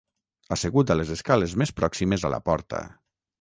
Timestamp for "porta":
2.49-2.81